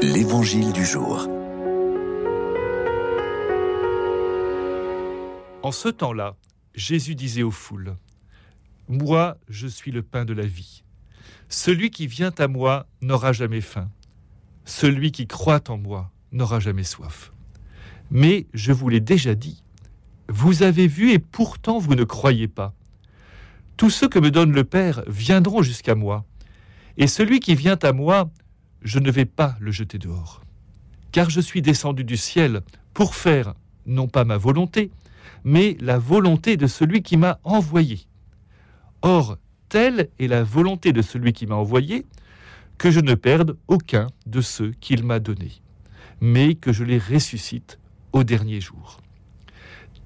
[0.00, 1.26] L'Évangile du jour.
[5.62, 6.36] En ce temps-là,
[6.76, 7.96] Jésus disait aux foules,
[8.88, 10.84] Moi, je suis le pain de la vie.
[11.48, 13.90] Celui qui vient à moi n'aura jamais faim.
[14.64, 17.32] Celui qui croit en moi n'aura jamais soif.
[18.12, 19.64] Mais je vous l'ai déjà dit,
[20.28, 22.72] vous avez vu et pourtant vous ne croyez pas.
[23.76, 26.24] Tous ceux que me donne le Père viendront jusqu'à moi,
[26.98, 28.30] et celui qui vient à moi
[28.82, 30.42] je ne vais pas le jeter dehors.
[31.12, 32.62] Car je suis descendu du ciel
[32.94, 33.54] pour faire,
[33.86, 34.90] non pas ma volonté,
[35.44, 38.00] mais la volonté de celui qui m'a envoyé.
[39.02, 42.06] Or, telle est la volonté de celui qui m'a envoyé,
[42.76, 45.62] que je ne perde aucun de ceux qu'il m'a donnés,
[46.20, 47.78] mais que je les ressuscite
[48.12, 49.00] au dernier jour.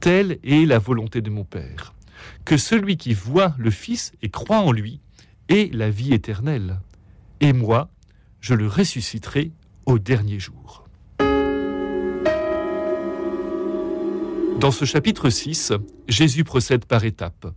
[0.00, 1.94] Telle est la volonté de mon Père,
[2.44, 5.00] que celui qui voit le Fils et croit en lui
[5.48, 6.80] ait la vie éternelle.
[7.40, 7.88] Et moi,
[8.40, 9.52] je le ressusciterai
[9.86, 10.84] au dernier jour.
[14.60, 15.72] Dans ce chapitre 6,
[16.08, 17.54] Jésus procède par étapes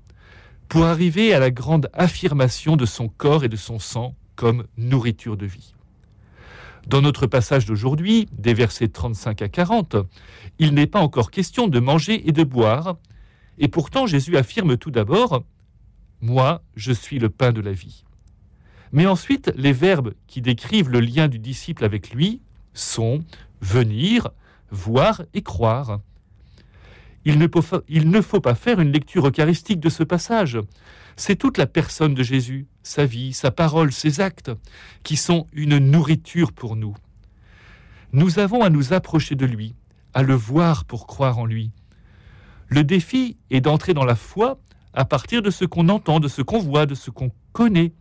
[0.69, 5.35] pour arriver à la grande affirmation de son corps et de son sang comme nourriture
[5.35, 5.73] de vie.
[6.87, 9.97] Dans notre passage d'aujourd'hui, des versets 35 à 40,
[10.59, 12.97] il n'est pas encore question de manger et de boire,
[13.57, 15.43] et pourtant Jésus affirme tout d'abord,
[16.21, 18.03] Moi, je suis le pain de la vie.
[18.91, 22.41] Mais ensuite, les verbes qui décrivent le lien du disciple avec lui
[22.73, 23.23] sont
[23.61, 24.29] venir,
[24.69, 25.99] voir et croire.
[27.23, 30.59] Il ne, faut, pas faire une lecture eucharistique de ce passage.
[31.15, 34.51] C'est toute la personne de Jésus, sa vie, sa parole, ses actes,
[35.03, 36.95] qui sont une nourriture pour nous.
[38.11, 39.75] Nous avons à nous approcher de lui,
[40.13, 41.71] à le voir pour croire en lui.
[42.67, 44.59] Le défi est d'entrer dans la foi
[44.93, 47.93] à partir de ce qu'on entend, de ce qu'on voit, de ce qu'on connaît.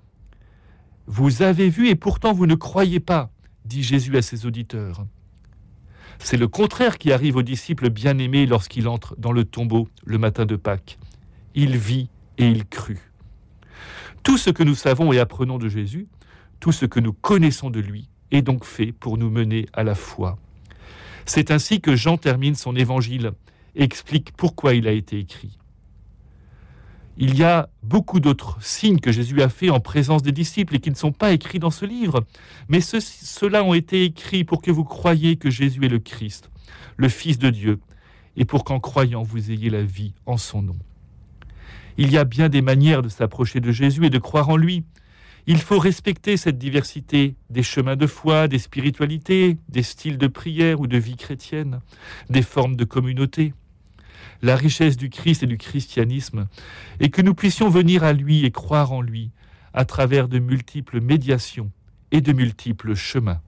[1.06, 3.30] Vous avez vu et pourtant vous ne croyez pas,
[3.64, 5.04] dit Jésus à ses auditeurs.
[6.18, 10.44] C'est le contraire qui arrive au disciple bien-aimé lorsqu'il entre dans le tombeau le matin
[10.44, 10.98] de Pâques.
[11.54, 13.00] Il vit et il crut.
[14.22, 16.06] Tout ce que nous savons et apprenons de Jésus,
[16.60, 19.94] tout ce que nous connaissons de lui, est donc fait pour nous mener à la
[19.94, 20.38] foi.
[21.24, 23.32] C'est ainsi que Jean termine son évangile
[23.74, 25.58] et explique pourquoi il a été écrit
[27.22, 30.80] il y a beaucoup d'autres signes que Jésus a faits en présence des disciples et
[30.80, 32.24] qui ne sont pas écrits dans ce livre.
[32.70, 36.50] Mais ceux-là ont été écrits pour que vous croyiez que Jésus est le Christ,
[36.96, 37.78] le Fils de Dieu,
[38.38, 40.78] et pour qu'en croyant vous ayez la vie en son nom.
[41.98, 44.84] Il y a bien des manières de s'approcher de Jésus et de croire en lui.
[45.46, 50.80] Il faut respecter cette diversité des chemins de foi, des spiritualités, des styles de prière
[50.80, 51.80] ou de vie chrétienne,
[52.30, 53.52] des formes de communauté
[54.42, 56.46] la richesse du Christ et du christianisme,
[57.00, 59.30] et que nous puissions venir à lui et croire en lui
[59.72, 61.70] à travers de multiples médiations
[62.10, 63.40] et de multiples chemins.